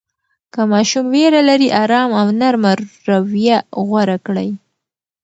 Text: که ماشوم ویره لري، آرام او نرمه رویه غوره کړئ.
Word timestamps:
که 0.53 0.61
ماشوم 0.71 1.05
ویره 1.13 1.41
لري، 1.49 1.69
آرام 1.83 2.11
او 2.19 2.27
نرمه 2.39 2.71
رویه 3.07 3.57
غوره 3.87 4.17
کړئ. 4.25 4.49